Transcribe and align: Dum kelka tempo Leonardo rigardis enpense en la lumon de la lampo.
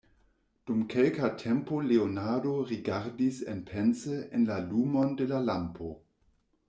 Dum 0.69 0.79
kelka 0.93 1.27
tempo 1.41 1.81
Leonardo 1.91 2.53
rigardis 2.71 3.43
enpense 3.55 4.17
en 4.39 4.49
la 4.51 4.59
lumon 4.73 5.15
de 5.21 5.29
la 5.35 5.43
lampo. 5.51 5.93